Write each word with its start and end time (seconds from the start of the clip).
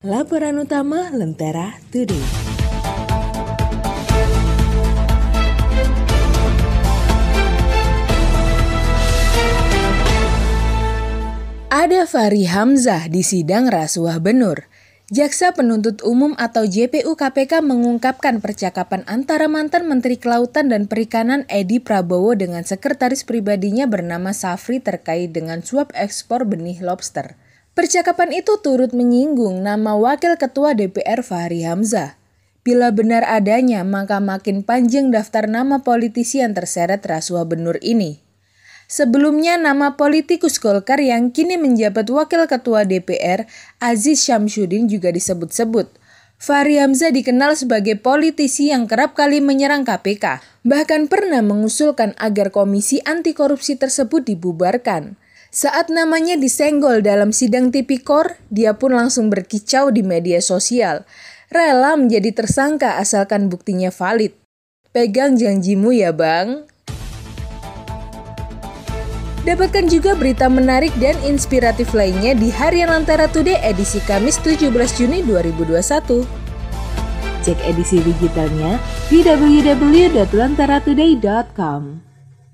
Laporan 0.00 0.56
utama 0.56 1.12
Lentera 1.12 1.76
Today. 1.92 2.24
Ada 11.68 12.08
Fahri 12.08 12.48
Hamzah 12.48 13.12
di 13.12 13.20
sidang 13.20 13.68
rasuah 13.68 14.16
Benur. 14.24 14.72
Jaksa 15.12 15.52
Penuntut 15.52 16.00
Umum 16.00 16.32
atau 16.40 16.64
JPU 16.64 17.12
KPK 17.12 17.60
mengungkapkan 17.60 18.40
percakapan 18.40 19.04
antara 19.04 19.52
mantan 19.52 19.84
Menteri 19.84 20.16
Kelautan 20.16 20.72
dan 20.72 20.88
Perikanan 20.88 21.44
Edi 21.52 21.76
Prabowo 21.76 22.32
dengan 22.32 22.64
sekretaris 22.64 23.28
pribadinya 23.28 23.84
bernama 23.84 24.32
Safri 24.32 24.80
terkait 24.80 25.36
dengan 25.36 25.60
suap 25.60 25.92
ekspor 25.92 26.48
benih 26.48 26.80
lobster. 26.80 27.36
Percakapan 27.70 28.34
itu 28.34 28.58
turut 28.58 28.90
menyinggung 28.90 29.62
nama 29.62 29.94
Wakil 29.94 30.34
Ketua 30.34 30.74
DPR 30.74 31.22
Fahri 31.22 31.62
Hamzah. 31.62 32.18
Bila 32.66 32.90
benar 32.90 33.22
adanya, 33.22 33.86
maka 33.86 34.18
makin 34.18 34.66
panjang 34.66 35.14
daftar 35.14 35.46
nama 35.46 35.86
politisi 35.86 36.42
yang 36.42 36.50
terseret 36.50 36.98
rasuah 37.06 37.46
benur 37.46 37.78
ini. 37.78 38.18
Sebelumnya 38.90 39.54
nama 39.54 39.94
politikus 39.94 40.58
Golkar 40.58 40.98
yang 40.98 41.30
kini 41.30 41.54
menjabat 41.54 42.10
Wakil 42.10 42.50
Ketua 42.50 42.82
DPR, 42.82 43.46
Aziz 43.78 44.26
Syamsuddin 44.26 44.90
juga 44.90 45.14
disebut-sebut. 45.14 45.94
Fahri 46.42 46.82
Hamzah 46.82 47.14
dikenal 47.14 47.54
sebagai 47.54 47.94
politisi 48.02 48.74
yang 48.74 48.90
kerap 48.90 49.14
kali 49.14 49.38
menyerang 49.38 49.86
KPK, 49.86 50.42
bahkan 50.66 51.06
pernah 51.06 51.38
mengusulkan 51.38 52.18
agar 52.18 52.50
komisi 52.50 52.98
anti 53.06 53.30
korupsi 53.30 53.78
tersebut 53.78 54.26
dibubarkan. 54.26 55.14
Saat 55.50 55.90
namanya 55.90 56.38
disenggol 56.38 57.02
dalam 57.02 57.34
sidang 57.34 57.74
tipikor, 57.74 58.38
dia 58.54 58.78
pun 58.78 58.94
langsung 58.94 59.34
berkicau 59.34 59.90
di 59.90 60.06
media 60.06 60.38
sosial. 60.38 61.02
Rela 61.50 61.98
menjadi 61.98 62.30
tersangka 62.30 63.02
asalkan 63.02 63.50
buktinya 63.50 63.90
valid. 63.90 64.30
Pegang 64.94 65.34
janjimu 65.34 65.90
ya 65.90 66.14
bang. 66.14 66.70
Dapatkan 69.42 69.90
juga 69.90 70.14
berita 70.14 70.46
menarik 70.46 70.94
dan 71.02 71.18
inspiratif 71.26 71.98
lainnya 71.98 72.38
di 72.38 72.54
Harian 72.54 72.86
Lantara 72.86 73.26
Today 73.26 73.58
edisi 73.66 73.98
Kamis 74.06 74.38
17 74.46 74.70
Juni 75.02 75.26
2021. 75.26 76.22
Cek 77.42 77.58
edisi 77.66 77.98
digitalnya 77.98 78.78
di 79.10 79.26
www.lantaratoday.com. 79.26 82.09